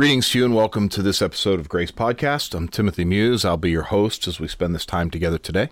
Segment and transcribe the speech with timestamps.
[0.00, 2.54] Greetings to you and welcome to this episode of Grace Podcast.
[2.54, 3.44] I'm Timothy Muse.
[3.44, 5.68] I'll be your host as we spend this time together today.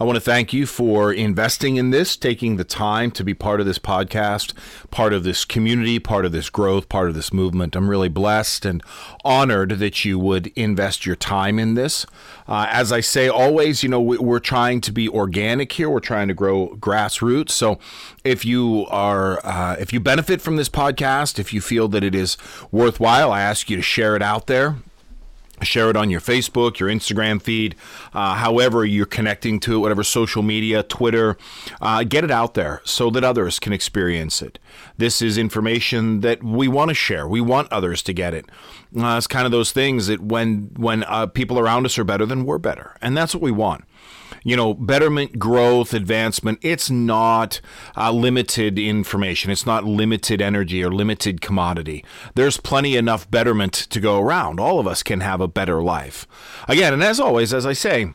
[0.00, 3.60] I want to thank you for investing in this, taking the time to be part
[3.60, 4.54] of this podcast,
[4.90, 7.76] part of this community, part of this growth, part of this movement.
[7.76, 8.82] I'm really blessed and
[9.26, 12.06] honored that you would invest your time in this.
[12.48, 15.90] Uh, as I say always, you know, we're trying to be organic here.
[15.90, 17.50] We're trying to grow grassroots.
[17.50, 17.78] So
[18.24, 22.14] if you are, uh, if you benefit from this podcast, if you feel that it
[22.14, 22.38] is
[22.70, 24.76] worthwhile, I ask you to share it out there
[25.62, 27.74] share it on your Facebook, your Instagram feed,
[28.12, 31.36] uh, however you're connecting to it, whatever social media, Twitter.
[31.80, 34.58] Uh, get it out there so that others can experience it.
[34.96, 37.26] This is information that we want to share.
[37.26, 38.46] We want others to get it.
[38.96, 42.26] Uh, it's kind of those things that when when uh, people around us are better,
[42.26, 43.84] then we're better, and that's what we want
[44.42, 47.60] you know, betterment, growth, advancement, it's not
[47.96, 49.50] uh, limited information.
[49.50, 52.04] It's not limited energy or limited commodity.
[52.34, 54.60] There's plenty enough betterment to go around.
[54.60, 56.26] All of us can have a better life.
[56.68, 58.12] Again, and as always, as I say,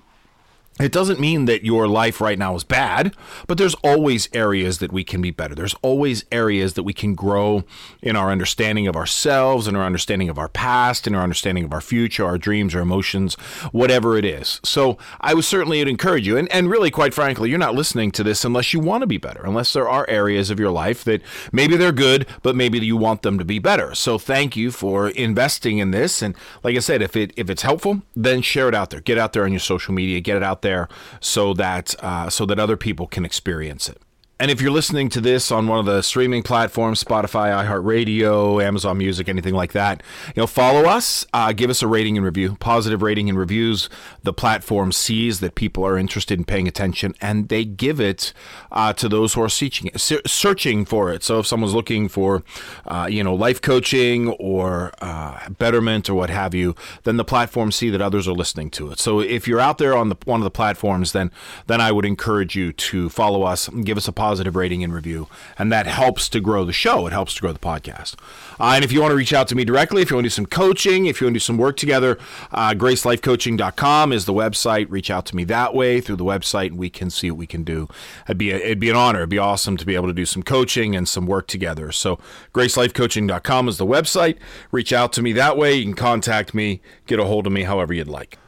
[0.77, 3.15] it doesn't mean that your life right now is bad,
[3.47, 5.55] but there's always areas that we can be better.
[5.55, 7.63] There's always areas that we can grow
[8.01, 11.71] in our understanding of ourselves and our understanding of our past and our understanding of
[11.71, 13.35] our future, our dreams, our emotions,
[13.71, 14.59] whatever it is.
[14.65, 16.35] So I would certainly encourage you.
[16.35, 19.17] And, and really, quite frankly, you're not listening to this unless you want to be
[19.17, 21.21] better, unless there are areas of your life that
[21.53, 23.95] maybe they're good, but maybe you want them to be better.
[23.95, 26.21] So thank you for investing in this.
[26.21, 28.99] And like I said, if it if it's helpful, then share it out there.
[28.99, 30.89] Get out there on your social media, get it out there
[31.21, 34.02] so that uh, so that other people can experience it.
[34.38, 38.97] And if you're listening to this on one of the streaming platforms, Spotify, iHeartRadio, Amazon
[38.97, 40.03] Music, anything like that,
[40.36, 43.89] you know, follow us, uh, give us a rating and review, positive rating and reviews.
[44.23, 48.33] The platform sees that people are interested in paying attention, and they give it
[48.73, 51.23] uh, to those who are searching searching for it.
[51.23, 52.44] So if someone's looking for,
[52.86, 57.72] uh, you know, life coaching or uh, betterment or what have you, then the platform
[57.72, 59.00] see that others are listening to it.
[59.00, 61.31] So if you're out there on the one of the platforms, then
[61.67, 64.91] then I would encourage you to follow us and give us a positive rating and
[64.91, 65.28] review.
[65.56, 67.06] And that helps to grow the show.
[67.06, 68.16] It helps to grow the podcast.
[68.59, 70.30] Uh, and if you want to reach out to me directly, if you want to
[70.30, 72.18] do some coaching, if you want to do some work together,
[72.52, 74.88] uh, gracelifecoaching.com is the website.
[74.90, 77.46] Reach out to me that way through the website, and we can see what we
[77.46, 77.88] can do.
[78.25, 79.19] It'd be, a, it'd be an honor.
[79.19, 81.92] It'd be awesome to be able to do some coaching and some work together.
[81.92, 82.18] So,
[82.52, 84.38] gracelifecoaching.com is the website.
[84.72, 85.75] Reach out to me that way.
[85.75, 88.40] You can contact me, get a hold of me however you'd like.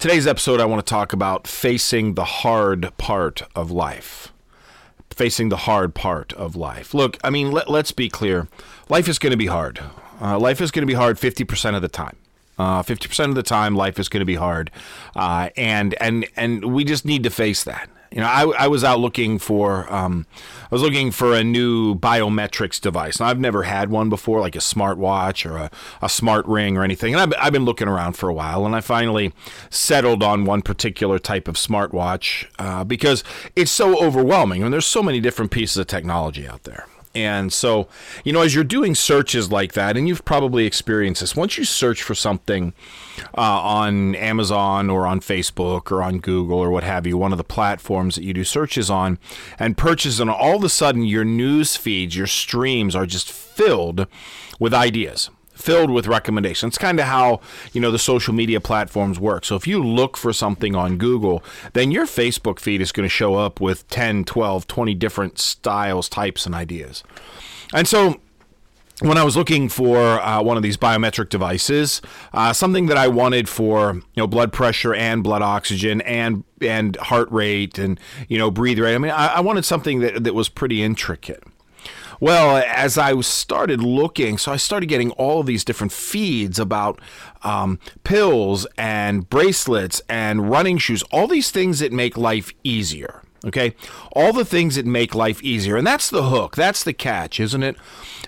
[0.00, 4.33] Today's episode, I want to talk about facing the hard part of life
[5.14, 6.92] facing the hard part of life.
[6.92, 8.48] Look, I mean, let, us be clear.
[8.88, 9.80] Life is going to be hard.
[10.20, 12.16] Uh, life is going to be hard 50% of the time.
[12.58, 14.70] Uh, 50% of the time, life is going to be hard.
[15.16, 17.88] Uh, and, and, and we just need to face that.
[18.14, 20.24] You know, I, I was out looking for um,
[20.62, 23.18] I was looking for a new biometrics device.
[23.18, 25.70] Now, I've never had one before, like a smartwatch or a,
[26.00, 27.12] a smart ring or anything.
[27.12, 29.32] And I've, I've been looking around for a while, and I finally
[29.68, 33.24] settled on one particular type of smartwatch uh, because
[33.56, 34.62] it's so overwhelming.
[34.62, 36.86] I mean, there's so many different pieces of technology out there.
[37.14, 37.88] And so,
[38.24, 41.64] you know, as you're doing searches like that, and you've probably experienced this, once you
[41.64, 42.72] search for something
[43.36, 47.38] uh, on Amazon or on Facebook or on Google or what have you, one of
[47.38, 49.18] the platforms that you do searches on,
[49.58, 54.06] and purchase, and all of a sudden your news feeds, your streams are just filled
[54.58, 56.72] with ideas filled with recommendations.
[56.72, 57.40] It's kind of how,
[57.72, 59.44] you know, the social media platforms work.
[59.44, 61.42] So if you look for something on Google,
[61.72, 66.08] then your Facebook feed is going to show up with 10, 12, 20 different styles,
[66.08, 67.02] types, and ideas.
[67.72, 68.20] And so
[69.00, 72.00] when I was looking for uh, one of these biometric devices,
[72.32, 76.96] uh, something that I wanted for you know blood pressure and blood oxygen and and
[76.96, 77.98] heart rate and
[78.28, 78.94] you know breathe rate.
[78.94, 81.42] I mean, I, I wanted something that that was pretty intricate.
[82.20, 87.00] Well, as I started looking, so I started getting all these different feeds about
[87.42, 93.22] um, pills and bracelets and running shoes, all these things that make life easier.
[93.46, 93.74] Okay,
[94.12, 95.76] all the things that make life easier.
[95.76, 96.56] And that's the hook.
[96.56, 97.76] That's the catch, isn't it?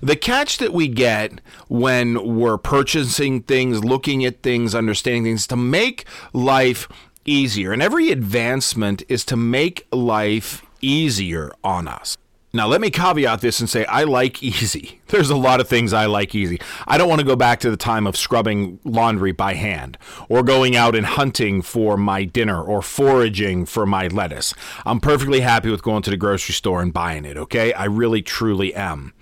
[0.03, 5.57] The catch that we get when we're purchasing things, looking at things, understanding things to
[5.57, 6.05] make
[6.35, 6.87] life
[7.25, 7.73] easier.
[7.73, 12.19] And every advancement is to make life easier on us.
[12.53, 15.01] Now, let me caveat this and say I like easy.
[15.09, 16.61] There's a lot of things I like easy.
[16.87, 19.99] I don't want to go back to the time of scrubbing laundry by hand
[20.29, 24.55] or going out and hunting for my dinner or foraging for my lettuce.
[24.85, 27.73] I'm perfectly happy with going to the grocery store and buying it, okay?
[27.73, 29.13] I really, truly am.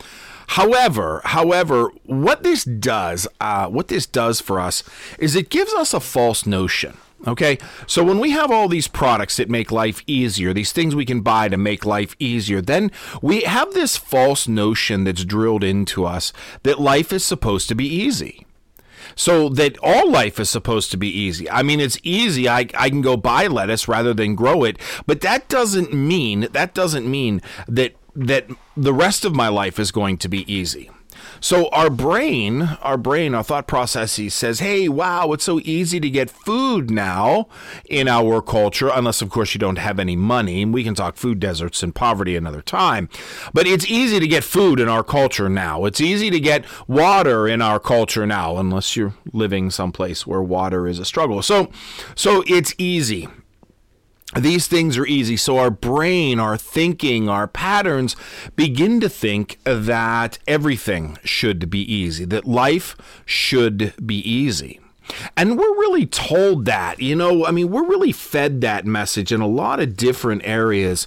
[0.48, 4.82] However, however, what this does, uh, what this does for us
[5.18, 9.38] is it gives us a false notion Okay, so when we have all these products
[9.38, 12.90] that make life easier, these things we can buy to make life easier, then
[13.22, 16.32] we have this false notion that's drilled into us
[16.64, 18.46] that life is supposed to be easy.
[19.16, 21.48] so that all life is supposed to be easy.
[21.50, 22.48] I mean, it's easy.
[22.48, 26.74] I, I can go buy lettuce rather than grow it, but that doesn't mean that
[26.74, 30.90] doesn't mean that that the rest of my life is going to be easy.
[31.40, 36.10] So our brain, our brain, our thought processes says, "Hey, wow, it's so easy to
[36.10, 37.48] get food now
[37.88, 40.62] in our culture, unless of course you don't have any money.
[40.62, 43.08] And we can talk food deserts and poverty another time.
[43.52, 45.84] But it's easy to get food in our culture now.
[45.84, 50.86] It's easy to get water in our culture now, unless you're living someplace where water
[50.86, 51.42] is a struggle.
[51.42, 51.70] So
[52.14, 53.28] so it's easy
[54.36, 55.36] these things are easy.
[55.36, 58.16] So our brain, our thinking, our patterns
[58.56, 64.80] begin to think that everything should be easy, that life should be easy.
[65.36, 69.40] And we're really told that, you know, I mean, we're really fed that message in
[69.40, 71.06] a lot of different areas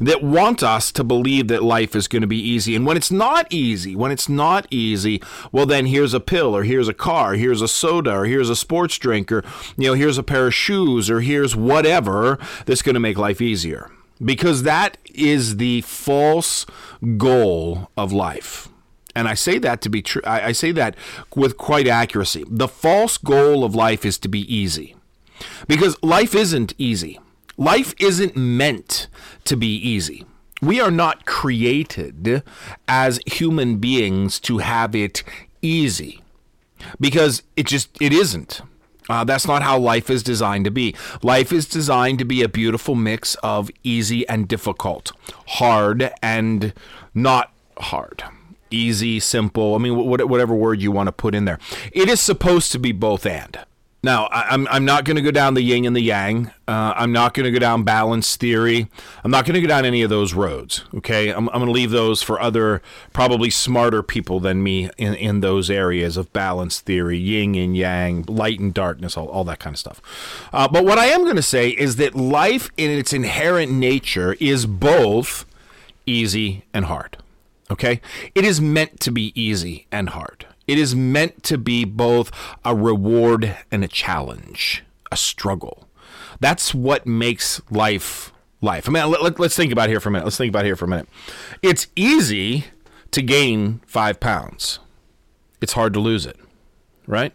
[0.00, 2.74] that want us to believe that life is going to be easy.
[2.74, 5.22] And when it's not easy, when it's not easy,
[5.52, 8.56] well, then here's a pill, or here's a car, here's a soda, or here's a
[8.56, 9.44] sports drink, or,
[9.76, 13.40] you know, here's a pair of shoes, or here's whatever that's going to make life
[13.40, 13.90] easier.
[14.22, 16.66] Because that is the false
[17.18, 18.68] goal of life
[19.16, 20.20] and I say that to be true.
[20.24, 20.94] I, I say that
[21.34, 22.44] with quite accuracy.
[22.46, 24.94] The false goal of life is to be easy,
[25.66, 27.18] because life isn't easy.
[27.56, 29.08] Life isn't meant
[29.44, 30.26] to be easy.
[30.60, 32.42] We are not created
[32.86, 35.24] as human beings to have it
[35.62, 36.20] easy
[37.00, 38.60] because it just it isn't.
[39.08, 40.94] Uh, that's not how life is designed to be.
[41.22, 45.12] Life is designed to be a beautiful mix of easy and difficult,
[45.46, 46.74] hard and
[47.14, 48.24] not hard
[48.70, 49.74] easy, simple.
[49.74, 51.58] I mean, whatever word you want to put in there.
[51.92, 53.58] It is supposed to be both and.
[54.06, 56.52] Now, I'm, I'm not going to go down the yin and the yang.
[56.68, 58.88] Uh, I'm not going to go down balance theory.
[59.24, 60.84] I'm not going to go down any of those roads.
[60.94, 61.30] Okay.
[61.30, 62.82] I'm, I'm going to leave those for other,
[63.12, 68.22] probably smarter people than me in, in those areas of balance theory, yin and yang,
[68.28, 70.00] light and darkness, all, all that kind of stuff.
[70.52, 74.36] Uh, but what I am going to say is that life in its inherent nature
[74.38, 75.46] is both
[76.04, 77.16] easy and hard.
[77.70, 78.00] Okay?
[78.34, 80.46] It is meant to be easy and hard.
[80.66, 82.30] It is meant to be both
[82.64, 85.88] a reward and a challenge, a struggle.
[86.40, 88.32] That's what makes life
[88.62, 88.88] life.
[88.88, 90.24] I mean, let, us think about here for a minute.
[90.24, 91.08] Let's think about here for a minute.
[91.62, 92.64] It's easy
[93.12, 94.78] to gain five pounds,
[95.60, 96.38] it's hard to lose it,
[97.06, 97.32] right?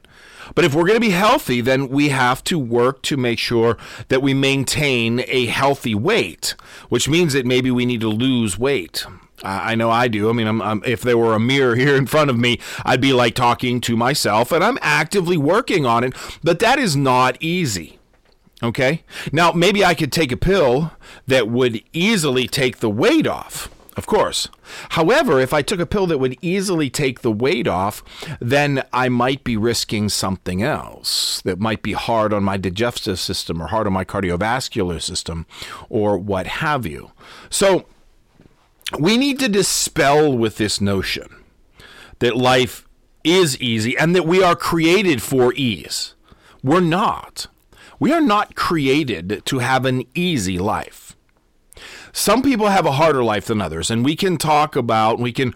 [0.54, 3.78] But if we're going to be healthy, then we have to work to make sure
[4.10, 6.56] that we maintain a healthy weight,
[6.90, 9.06] which means that maybe we need to lose weight.
[9.44, 10.30] I know I do.
[10.30, 13.02] I mean, I'm, I'm, if there were a mirror here in front of me, I'd
[13.02, 16.14] be like talking to myself, and I'm actively working on it.
[16.44, 18.00] But that is not easy.
[18.64, 19.04] Okay?
[19.32, 20.92] Now, maybe I could take a pill
[21.28, 23.70] that would easily take the weight off.
[23.98, 24.48] Of course.
[24.90, 28.04] However, if I took a pill that would easily take the weight off,
[28.40, 33.62] then I might be risking something else that might be hard on my digestive system
[33.62, 35.46] or hard on my cardiovascular system
[35.90, 37.12] or what have you.
[37.50, 37.86] So,
[39.00, 41.28] we need to dispel with this notion
[42.20, 42.88] that life
[43.24, 46.16] is easy and that we are created for ease.
[46.64, 47.48] We're not.
[48.00, 51.16] We are not created to have an easy life.
[52.14, 55.54] Some people have a harder life than others, and we can talk about, we can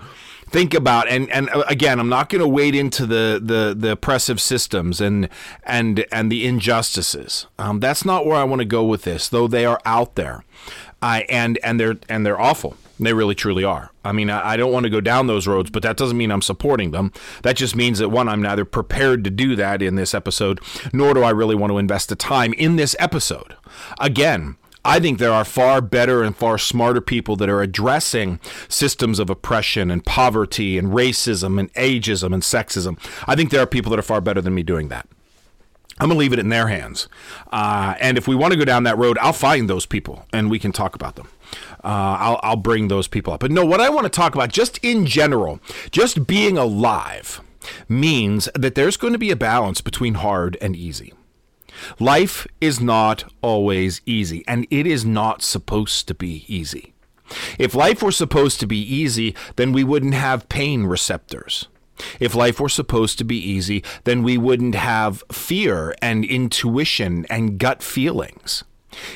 [0.50, 3.92] think about and and uh, again I'm not going to wade into the the the
[3.92, 5.28] oppressive systems and
[5.64, 7.48] and and the injustices.
[7.58, 10.44] Um, that's not where I want to go with this, though they are out there,
[11.01, 12.77] uh, and and they're and they're awful.
[13.00, 13.92] They really truly are.
[14.06, 16.42] I mean, I, don't want to go down those roads, but that doesn't mean I'm
[16.42, 17.12] supporting them.
[17.44, 20.62] That just means that one, I'm neither prepared to do that in this episode,
[20.94, 23.56] nor do I really want to invest the time in this episode.
[24.00, 29.20] Again, I think there are far better and far smarter people that are addressing systems
[29.20, 32.98] of oppression and poverty and racism and ageism and sexism.
[33.28, 35.08] I think there are people that are far better than me doing that.
[36.00, 37.08] I'm going to leave it in their hands.
[37.52, 40.52] Uh, and if we want to go down that road, I'll find those people and
[40.52, 41.30] we can talk about them
[41.84, 43.40] uh, I'll, I'll bring those people up.
[43.40, 45.60] But no, what I want to talk about, just in general,
[45.92, 47.42] just being alive
[47.88, 51.14] means that there's going to be a balance between hard and easy.
[52.00, 56.94] Life is not always easy, and it is not supposed to be easy.
[57.58, 61.68] If life were supposed to be easy, then we wouldn't have pain receptors.
[62.20, 67.58] If life were supposed to be easy, then we wouldn't have fear and intuition and
[67.58, 68.64] gut feelings.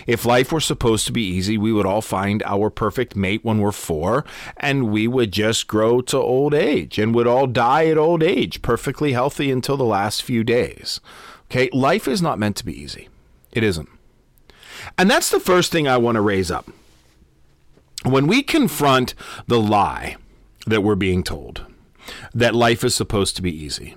[0.08, 3.60] If life were supposed to be easy, we would all find our perfect mate when
[3.60, 4.26] we're four,
[4.58, 8.62] and we would just grow to old age and would all die at old age,
[8.62, 11.00] perfectly healthy until the last few days.
[11.46, 13.10] Okay, life is not meant to be easy.
[13.52, 13.90] It isn't.
[14.98, 16.70] And that's the first thing I want to raise up.
[18.04, 19.14] When we confront
[19.48, 20.16] the lie
[20.66, 21.66] that we're being told,
[22.34, 23.96] that life is supposed to be easy,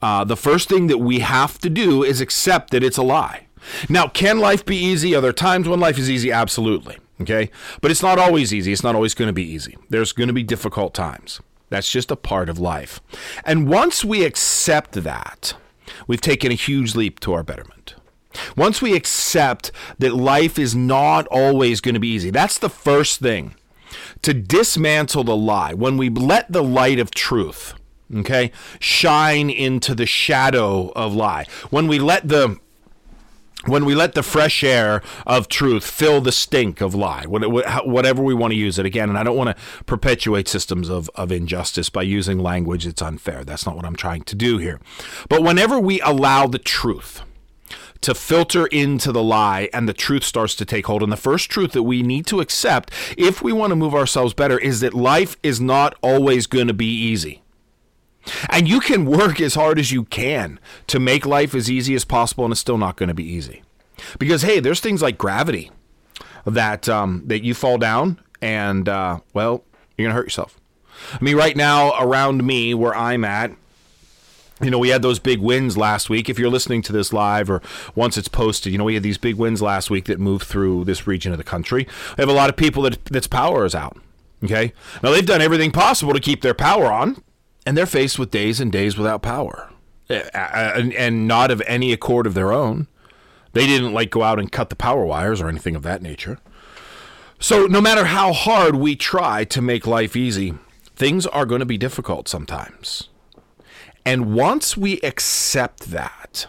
[0.00, 3.43] uh, the first thing that we have to do is accept that it's a lie.
[3.88, 5.14] Now, can life be easy?
[5.14, 6.30] Are there times when life is easy?
[6.30, 6.98] Absolutely.
[7.20, 7.50] Okay.
[7.80, 8.72] But it's not always easy.
[8.72, 9.76] It's not always going to be easy.
[9.88, 11.40] There's going to be difficult times.
[11.70, 13.00] That's just a part of life.
[13.44, 15.54] And once we accept that,
[16.06, 17.94] we've taken a huge leap to our betterment.
[18.56, 23.20] Once we accept that life is not always going to be easy, that's the first
[23.20, 23.54] thing
[24.22, 25.72] to dismantle the lie.
[25.72, 27.74] When we let the light of truth,
[28.14, 32.58] okay, shine into the shadow of lie, when we let the
[33.66, 38.34] when we let the fresh air of truth fill the stink of lie, whatever we
[38.34, 41.90] want to use it again, and I don't want to perpetuate systems of, of injustice
[41.90, 43.44] by using language that's unfair.
[43.44, 44.80] That's not what I'm trying to do here.
[45.28, 47.22] But whenever we allow the truth,
[48.00, 51.02] to filter into the lie and the truth starts to take hold.
[51.02, 54.34] And the first truth that we need to accept if we want to move ourselves
[54.34, 57.43] better is that life is not always going to be easy.
[58.48, 62.04] And you can work as hard as you can to make life as easy as
[62.04, 63.62] possible, and it's still not going to be easy.
[64.18, 65.70] Because hey, there's things like gravity
[66.44, 69.64] that um, that you fall down, and uh, well,
[69.96, 70.60] you're gonna hurt yourself.
[71.12, 73.52] I mean, right now around me, where I'm at,
[74.60, 76.28] you know, we had those big winds last week.
[76.28, 77.60] If you're listening to this live or
[77.94, 80.84] once it's posted, you know, we had these big winds last week that moved through
[80.84, 81.86] this region of the country.
[82.16, 83.96] We have a lot of people that that's power is out.
[84.42, 84.72] Okay.
[85.02, 87.22] Now they've done everything possible to keep their power on,
[87.66, 89.70] and they're faced with days and days without power,
[90.10, 92.86] eh, and not of any accord of their own.
[93.52, 96.38] They didn't like go out and cut the power wires or anything of that nature.
[97.38, 100.54] So no matter how hard we try to make life easy,
[100.96, 103.08] things are going to be difficult sometimes.
[104.04, 106.46] And once we accept that,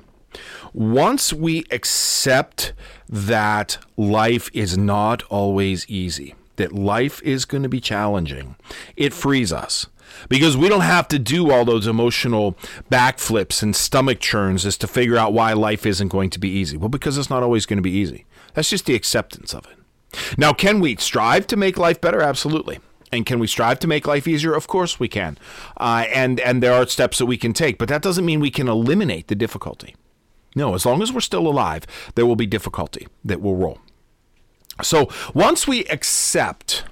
[0.74, 2.74] once we accept
[3.07, 8.55] that life is not always easy, that life is going to be challenging,
[8.95, 9.88] it frees us.
[10.29, 12.58] Because we don't have to do all those emotional
[12.91, 16.77] backflips and stomach churns as to figure out why life isn't going to be easy.
[16.77, 18.25] Well, because it's not always going to be easy.
[18.53, 19.77] That's just the acceptance of it.
[20.38, 22.22] Now, can we strive to make life better?
[22.22, 22.79] Absolutely.
[23.12, 24.53] And can we strive to make life easier?
[24.53, 25.38] Of course we can.
[25.77, 28.51] Uh, and and there are steps that we can take, but that doesn't mean we
[28.51, 29.96] can eliminate the difficulty.
[30.55, 33.79] No, as long as we're still alive, there will be difficulty that will roll.
[34.82, 36.84] So once we accept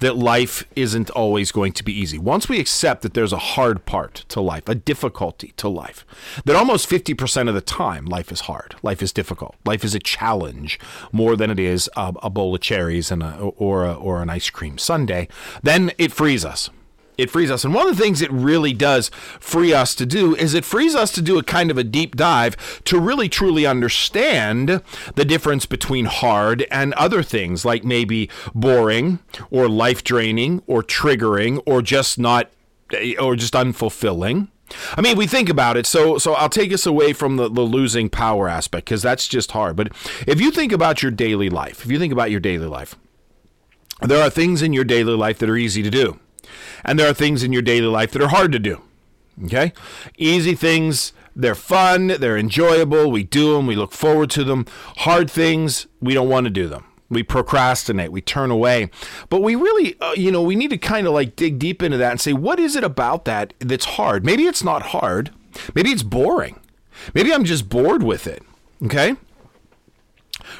[0.00, 2.18] that life isn't always going to be easy.
[2.18, 6.04] Once we accept that there's a hard part to life, a difficulty to life,
[6.44, 10.00] that almost 50% of the time life is hard, life is difficult, life is a
[10.00, 10.78] challenge
[11.12, 14.30] more than it is a, a bowl of cherries and a, or, a, or an
[14.30, 15.28] ice cream sundae,
[15.62, 16.70] then it frees us
[17.18, 17.64] it frees us.
[17.64, 19.10] And one of the things it really does
[19.40, 22.16] free us to do is it frees us to do a kind of a deep
[22.16, 24.80] dive to really truly understand
[25.16, 29.18] the difference between hard and other things like maybe boring
[29.50, 32.50] or life draining or triggering or just not
[33.20, 34.48] or just unfulfilling.
[34.96, 35.86] I mean, we think about it.
[35.86, 39.52] So, so I'll take us away from the, the losing power aspect because that's just
[39.52, 39.76] hard.
[39.76, 39.88] But
[40.26, 42.94] if you think about your daily life, if you think about your daily life,
[44.02, 46.20] there are things in your daily life that are easy to do.
[46.84, 48.82] And there are things in your daily life that are hard to do.
[49.44, 49.72] Okay?
[50.16, 54.66] Easy things, they're fun, they're enjoyable, we do them, we look forward to them.
[54.98, 56.84] Hard things, we don't want to do them.
[57.10, 58.90] We procrastinate, we turn away.
[59.30, 61.96] But we really, uh, you know, we need to kind of like dig deep into
[61.96, 64.26] that and say, what is it about that that's hard?
[64.26, 65.30] Maybe it's not hard.
[65.74, 66.60] Maybe it's boring.
[67.14, 68.42] Maybe I'm just bored with it.
[68.84, 69.16] Okay?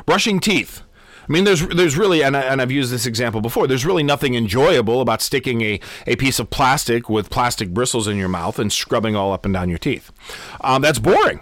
[0.06, 0.82] Brushing teeth.
[1.28, 3.66] I mean, there's there's really, and, I, and I've used this example before.
[3.66, 8.16] There's really nothing enjoyable about sticking a, a piece of plastic with plastic bristles in
[8.16, 10.10] your mouth and scrubbing all up and down your teeth.
[10.62, 11.40] Um, that's boring,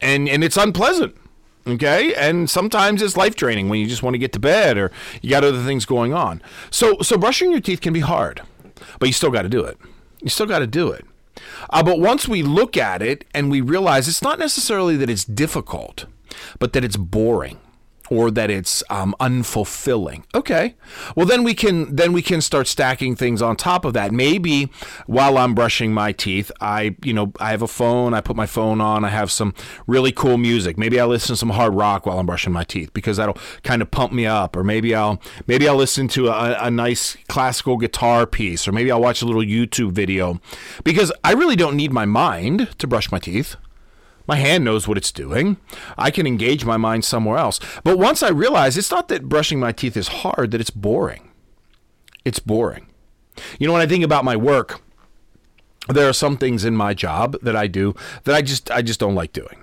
[0.00, 1.16] and and it's unpleasant.
[1.66, 4.92] Okay, and sometimes it's life draining when you just want to get to bed or
[5.20, 6.40] you got other things going on.
[6.70, 8.42] So so brushing your teeth can be hard,
[9.00, 9.76] but you still got to do it.
[10.22, 11.04] You still got to do it.
[11.70, 15.24] Uh, but once we look at it and we realize it's not necessarily that it's
[15.24, 16.06] difficult,
[16.60, 17.58] but that it's boring
[18.10, 20.24] or that it's um, unfulfilling.
[20.34, 20.74] Okay,
[21.14, 24.12] well then we can then we can start stacking things on top of that.
[24.12, 24.70] Maybe
[25.06, 28.14] while I'm brushing my teeth, I you know I have a phone.
[28.14, 29.04] I put my phone on.
[29.04, 29.54] I have some
[29.86, 30.78] really cool music.
[30.78, 33.82] Maybe I listen to some hard rock while I'm brushing my teeth because that'll kind
[33.82, 34.56] of pump me up.
[34.56, 38.66] Or maybe I'll maybe I'll listen to a, a nice classical guitar piece.
[38.66, 40.40] Or maybe I'll watch a little YouTube video
[40.84, 43.56] because I really don't need my mind to brush my teeth.
[44.26, 45.56] My hand knows what it's doing.
[45.96, 47.60] I can engage my mind somewhere else.
[47.84, 51.30] But once I realize it's not that brushing my teeth is hard, that it's boring.
[52.24, 52.86] It's boring.
[53.58, 54.80] You know, when I think about my work,
[55.88, 58.98] there are some things in my job that I do that I just I just
[58.98, 59.62] don't like doing.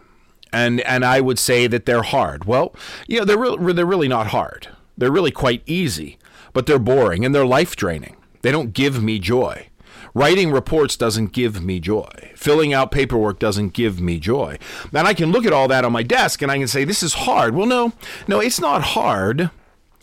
[0.53, 2.46] And and I would say that they're hard.
[2.46, 2.74] Well,
[3.08, 4.70] you know, they're re- they're really not hard.
[4.98, 6.17] They're really quite easy,
[6.53, 8.15] but they're boring and they're life draining.
[8.43, 9.67] They don't give me joy
[10.15, 12.32] Writing reports doesn't give me joy.
[12.36, 14.60] Filling out paperwork doesn't give me joy.
[14.93, 17.01] And I can look at all that on my desk and I can say, this
[17.01, 17.55] is hard.
[17.55, 17.93] Well, no,
[18.27, 19.50] no, it's not hard.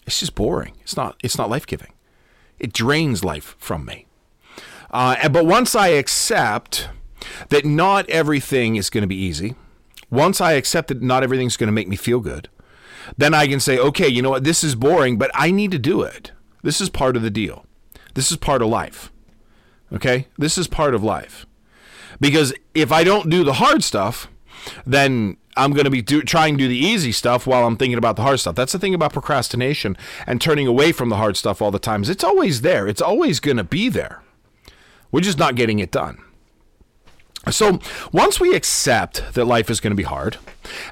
[0.06, 0.72] It's just boring.
[0.82, 1.92] It's not, it's not life giving.
[2.58, 4.06] It drains life from me.
[4.90, 6.88] Uh, but once I accept
[7.50, 9.54] that not everything is going to be easy,
[10.10, 12.48] once I accept that not everything's going to make me feel good,
[13.16, 15.78] then I can say, okay, you know what, this is boring, but I need to
[15.78, 16.32] do it.
[16.62, 17.64] This is part of the deal.
[18.14, 19.12] This is part of life.
[19.92, 20.26] Okay?
[20.38, 21.46] This is part of life.
[22.20, 24.28] Because if I don't do the hard stuff,
[24.86, 27.98] then I'm going to be do, trying to do the easy stuff while I'm thinking
[27.98, 28.54] about the hard stuff.
[28.54, 32.02] That's the thing about procrastination and turning away from the hard stuff all the time.
[32.02, 32.86] Is it's always there.
[32.86, 34.22] It's always going to be there.
[35.10, 36.22] We're just not getting it done.
[37.50, 37.78] So
[38.12, 40.36] once we accept that life is going to be hard,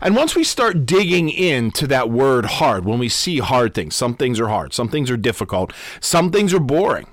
[0.00, 4.14] and once we start digging into that word hard, when we see hard things, some
[4.14, 7.06] things are hard, some things are difficult, some things are boring,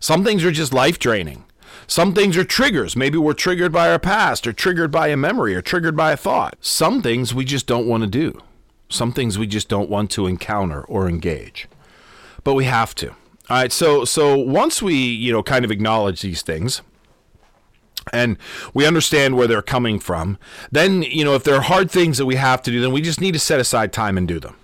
[0.00, 1.44] some things are just life draining.
[1.86, 2.96] Some things are triggers.
[2.96, 6.16] Maybe we're triggered by our past, or triggered by a memory, or triggered by a
[6.16, 6.56] thought.
[6.60, 8.38] Some things we just don't want to do.
[8.90, 11.66] Some things we just don't want to encounter or engage.
[12.44, 13.10] But we have to.
[13.10, 13.16] All
[13.56, 16.82] right, so so once we, you know, kind of acknowledge these things,
[18.12, 18.36] and
[18.74, 20.38] we understand where they're coming from,
[20.70, 23.00] then, you know, if there are hard things that we have to do, then we
[23.00, 24.56] just need to set aside time and do them.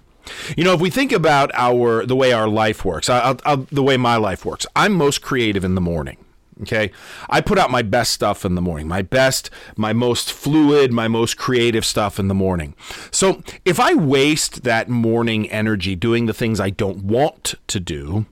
[0.57, 3.83] You know, if we think about our the way our life works, I, I, the
[3.83, 6.19] way my life works, I'm most creative in the morning.
[6.63, 6.93] Okay.
[7.29, 11.09] I put out my best stuff in the morning, my best, my most fluid, my
[11.09, 12.75] most creative stuff in the morning.
[13.11, 18.27] So if I waste that morning energy doing the things I don't want to do,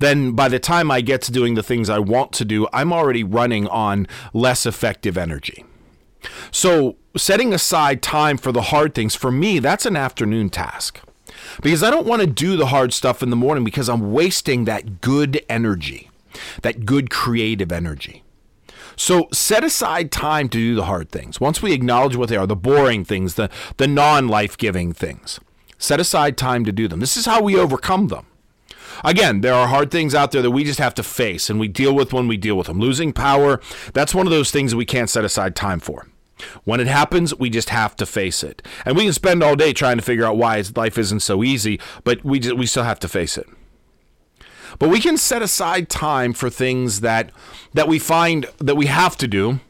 [0.00, 2.92] then by the time I get to doing the things I want to do, I'm
[2.92, 5.64] already running on less effective energy.
[6.50, 11.00] So setting aside time for the hard things, for me, that's an afternoon task
[11.62, 14.64] because I don't want to do the hard stuff in the morning because I'm wasting
[14.64, 16.08] that good energy
[16.62, 18.22] that good creative energy.
[18.96, 21.40] So set aside time to do the hard things.
[21.40, 25.38] Once we acknowledge what they are, the boring things, the, the non life giving things,
[25.78, 27.00] set aside time to do them.
[27.00, 28.26] This is how we overcome them.
[29.04, 31.68] Again, there are hard things out there that we just have to face and we
[31.68, 32.80] deal with when we deal with them.
[32.80, 33.60] Losing power,
[33.92, 36.08] that's one of those things that we can't set aside time for.
[36.64, 38.62] When it happens, we just have to face it.
[38.84, 41.80] And we can spend all day trying to figure out why life isn't so easy,
[42.04, 43.46] but we, just, we still have to face it.
[44.78, 47.32] But we can set aside time for things that
[47.74, 49.60] that we find that we have to do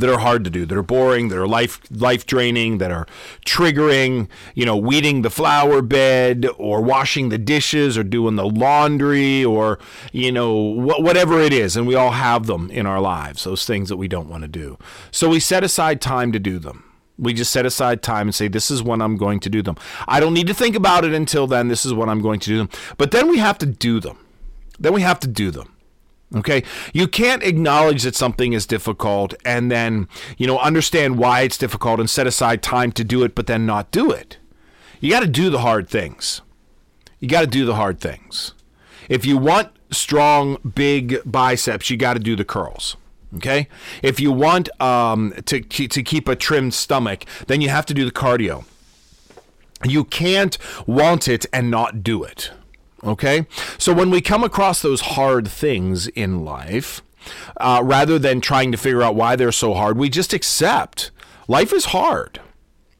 [0.00, 3.06] that are hard to do, that are boring, that are life life draining, that are
[3.44, 9.44] triggering, you know, weeding the flower bed or washing the dishes or doing the laundry
[9.44, 9.78] or
[10.12, 13.64] you know, wh- whatever it is and we all have them in our lives, those
[13.66, 14.78] things that we don't want to do.
[15.10, 16.84] So we set aside time to do them.
[17.16, 19.76] We just set aside time and say, this is when I'm going to do them.
[20.08, 21.68] I don't need to think about it until then.
[21.68, 22.68] This is when I'm going to do them.
[22.98, 24.18] But then we have to do them.
[24.80, 25.73] Then we have to do them.
[26.34, 26.64] Okay.
[26.92, 32.00] You can't acknowledge that something is difficult and then, you know, understand why it's difficult
[32.00, 34.38] and set aside time to do it, but then not do it.
[35.00, 36.40] You got to do the hard things.
[37.20, 38.54] You got to do the hard things.
[39.08, 42.96] If you want strong, big biceps, you got to do the curls.
[43.36, 43.68] Okay,
[44.00, 48.04] if you want um, to to keep a trimmed stomach, then you have to do
[48.04, 48.64] the cardio.
[49.84, 52.52] You can't want it and not do it.
[53.04, 57.02] Okay, so when we come across those hard things in life,
[57.58, 61.10] uh, rather than trying to figure out why they're so hard, we just accept
[61.46, 62.40] life is hard.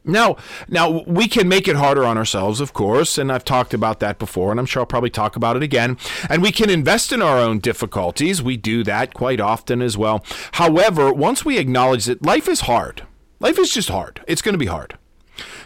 [0.05, 0.37] Now,
[0.69, 4.19] now we can make it harder on ourselves, of course, and I've talked about that
[4.19, 5.97] before, and I'm sure I'll probably talk about it again.
[6.29, 8.43] And we can invest in our own difficulties.
[8.43, 10.23] We do that quite often as well.
[10.53, 13.07] However, once we acknowledge that life is hard,
[13.41, 14.21] life is just hard.
[14.29, 14.99] It's going to be hard.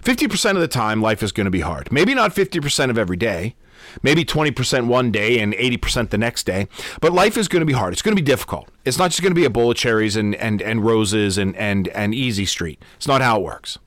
[0.02, 1.90] 50% of the time, life is going to be hard.
[1.90, 3.56] Maybe not 50% of every day,
[4.02, 6.68] maybe 20% one day and 80% the next day.
[7.00, 7.92] But life is going to be hard.
[7.92, 8.68] It's going to be difficult.
[8.84, 11.56] It's not just going to be a bowl of cherries and, and, and roses and,
[11.56, 12.82] and, and easy street.
[12.96, 13.78] It's not how it works.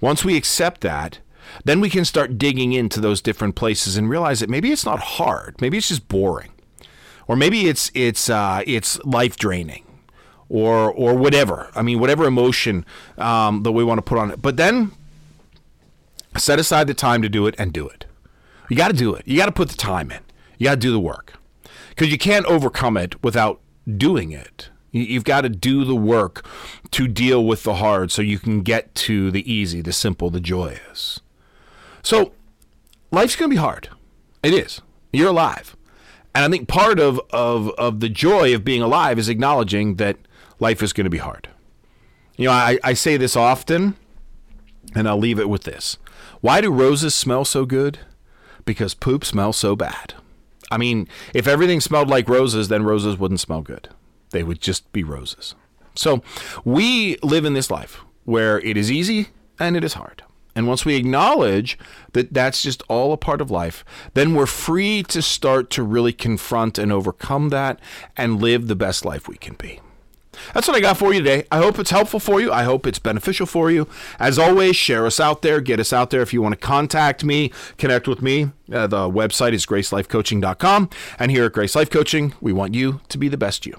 [0.00, 1.18] Once we accept that,
[1.64, 5.00] then we can start digging into those different places and realize that maybe it's not
[5.00, 6.52] hard, maybe it's just boring,
[7.26, 9.84] or maybe it's it's uh, it's life draining,
[10.48, 11.70] or or whatever.
[11.74, 12.84] I mean, whatever emotion
[13.18, 14.40] um, that we want to put on it.
[14.40, 14.92] But then
[16.36, 18.06] set aside the time to do it and do it.
[18.72, 19.28] You got to do it.
[19.28, 20.20] You got to put the time in.
[20.56, 21.34] You got to do the work
[21.90, 23.60] because you can't overcome it without
[23.98, 24.70] doing it.
[24.92, 26.46] You've got to do the work
[26.92, 30.40] to deal with the hard so you can get to the easy, the simple, the
[30.40, 31.20] joyous.
[32.02, 32.32] So
[33.10, 33.90] life's going to be hard.
[34.42, 34.80] It is.
[35.12, 35.76] You're alive.
[36.34, 40.16] And I think part of, of, of the joy of being alive is acknowledging that
[40.60, 41.46] life is going to be hard.
[42.38, 43.96] You know, I, I say this often,
[44.94, 45.98] and I'll leave it with this.
[46.40, 47.98] Why do roses smell so good?
[48.64, 50.14] Because poop smells so bad.
[50.70, 53.88] I mean, if everything smelled like roses, then roses wouldn't smell good.
[54.30, 55.54] they would just be roses.
[55.94, 56.22] So
[56.64, 59.28] we live in this life where it is easy
[59.60, 60.22] and it is hard.
[60.54, 61.78] And once we acknowledge
[62.12, 66.12] that that's just all a part of life, then we're free to start to really
[66.12, 67.78] confront and overcome that
[68.16, 69.80] and live the best life we can be.
[70.54, 71.44] That's what I got for you today.
[71.50, 72.52] I hope it's helpful for you.
[72.52, 73.88] I hope it's beneficial for you.
[74.18, 76.22] As always, share us out there, get us out there.
[76.22, 80.90] If you want to contact me, connect with me, uh, the website is gracelifecoaching.com.
[81.18, 83.70] And here at Grace Life Coaching, we want you to be the best you.